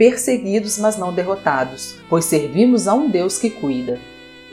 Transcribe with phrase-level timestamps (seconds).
[0.00, 3.98] perseguidos, mas não derrotados, pois servimos a um Deus que cuida.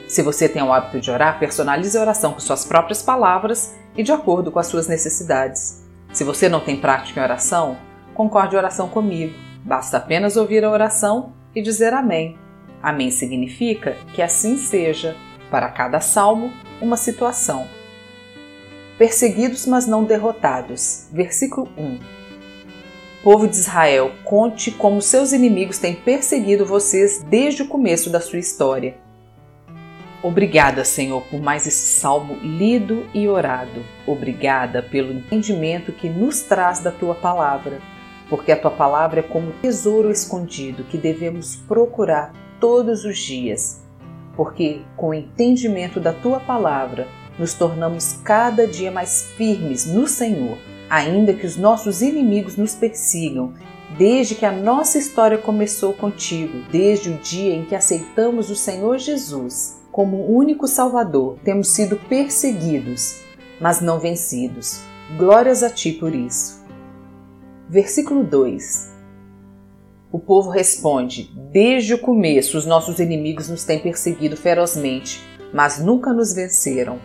[0.06, 4.02] Se você tem o hábito de orar, personalize a oração com suas próprias palavras e
[4.02, 5.82] de acordo com as suas necessidades.
[6.12, 7.78] Se você não tem prática em oração,
[8.12, 9.32] concorde a oração comigo.
[9.64, 12.36] Basta apenas ouvir a oração e dizer Amém.
[12.82, 15.16] Amém significa que assim seja,
[15.50, 17.66] para cada salmo, uma situação.
[18.98, 21.08] Perseguidos, mas não derrotados.
[21.10, 22.17] Versículo 1.
[23.22, 28.38] Povo de Israel, conte como seus inimigos têm perseguido vocês desde o começo da sua
[28.38, 28.96] história.
[30.22, 33.84] Obrigada, Senhor, por mais esse salmo lido e orado.
[34.06, 37.80] Obrigada pelo entendimento que nos traz da tua palavra,
[38.30, 43.82] porque a tua palavra é como tesouro escondido que devemos procurar todos os dias.
[44.36, 50.56] Porque com o entendimento da tua palavra, nos tornamos cada dia mais firmes no Senhor
[50.88, 53.54] ainda que os nossos inimigos nos persigam,
[53.96, 58.98] desde que a nossa história começou contigo, desde o dia em que aceitamos o Senhor
[58.98, 63.20] Jesus como único Salvador, temos sido perseguidos,
[63.60, 64.80] mas não vencidos.
[65.16, 66.64] Glórias a ti por isso.
[67.68, 68.92] Versículo 2
[70.12, 75.20] O povo responde: Desde o começo os nossos inimigos nos têm perseguido ferozmente,
[75.52, 77.00] mas nunca nos venceram.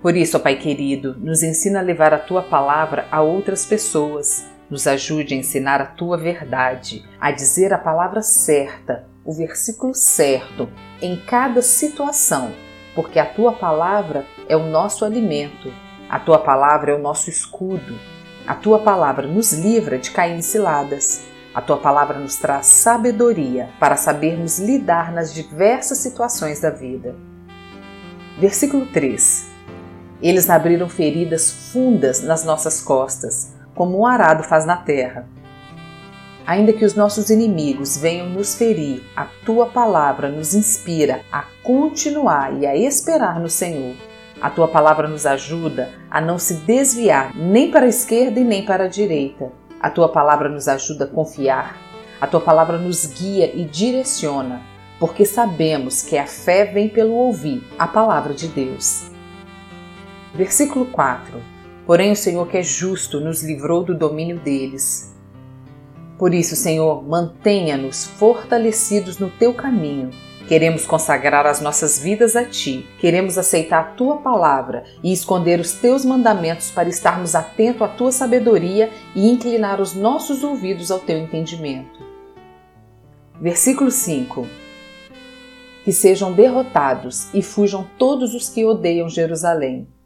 [0.00, 4.46] Por isso, Pai querido, nos ensina a levar a tua palavra a outras pessoas.
[4.70, 10.68] Nos ajude a ensinar a tua verdade, a dizer a palavra certa, o versículo certo,
[11.02, 12.52] em cada situação,
[12.94, 15.72] porque a tua palavra é o nosso alimento,
[16.08, 17.98] a tua palavra é o nosso escudo,
[18.46, 21.26] a tua palavra nos livra de cair em ciladas.
[21.54, 27.16] A tua palavra nos traz sabedoria para sabermos lidar nas diversas situações da vida.
[28.38, 29.47] Versículo 3
[30.22, 35.26] eles abriram feridas fundas nas nossas costas, como um arado faz na terra.
[36.46, 42.54] Ainda que os nossos inimigos venham nos ferir, a tua palavra nos inspira a continuar
[42.58, 43.94] e a esperar no Senhor.
[44.40, 48.64] A tua palavra nos ajuda a não se desviar nem para a esquerda e nem
[48.64, 49.52] para a direita.
[49.80, 51.76] A tua palavra nos ajuda a confiar.
[52.20, 54.62] A tua palavra nos guia e direciona,
[54.98, 59.17] porque sabemos que a fé vem pelo ouvir a palavra de Deus.
[60.38, 61.42] Versículo 4:
[61.84, 65.12] Porém, o Senhor que é justo nos livrou do domínio deles.
[66.16, 70.10] Por isso, Senhor, mantenha-nos fortalecidos no teu caminho.
[70.46, 75.72] Queremos consagrar as nossas vidas a ti, queremos aceitar a tua palavra e esconder os
[75.72, 81.18] teus mandamentos para estarmos atentos à tua sabedoria e inclinar os nossos ouvidos ao teu
[81.18, 81.98] entendimento.
[83.40, 84.46] Versículo 5:
[85.84, 89.97] Que sejam derrotados e fujam todos os que odeiam Jerusalém.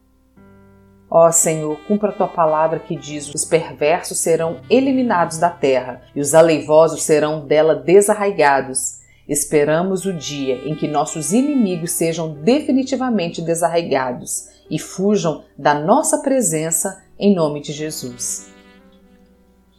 [1.14, 6.20] Ó Senhor, cumpra a tua palavra que diz: os perversos serão eliminados da terra e
[6.20, 9.02] os aleivosos serão dela desarraigados.
[9.28, 17.04] Esperamos o dia em que nossos inimigos sejam definitivamente desarraigados e fujam da nossa presença
[17.18, 18.50] em nome de Jesus.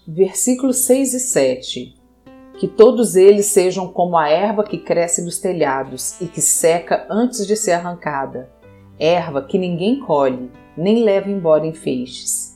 [0.08, 2.04] Versículos 6 e 7
[2.60, 7.48] que todos eles sejam como a erva que cresce nos telhados e que seca antes
[7.48, 8.52] de ser arrancada,
[9.00, 12.54] erva que ninguém colhe, nem leva embora em feixes.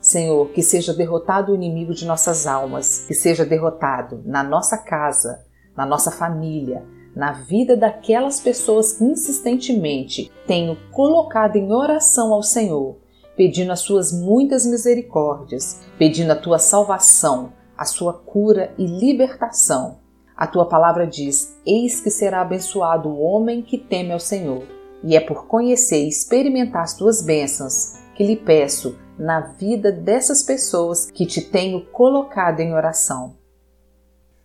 [0.00, 5.44] Senhor, que seja derrotado o inimigo de nossas almas, que seja derrotado na nossa casa,
[5.74, 6.84] na nossa família,
[7.16, 12.98] na vida daquelas pessoas que insistentemente tenho colocado em oração ao Senhor,
[13.34, 20.00] pedindo as suas muitas misericórdias, pedindo a tua salvação, a sua cura e libertação.
[20.36, 24.64] A tua palavra diz: Eis que será abençoado o homem que teme ao Senhor
[25.04, 30.42] e é por conhecer e experimentar as tuas bênçãos que lhe peço na vida dessas
[30.42, 33.36] pessoas que te tenho colocado em oração.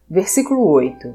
[0.08, 1.14] Versículo 8: